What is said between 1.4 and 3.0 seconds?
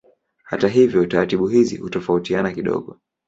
hizi hutofautiana kidogo.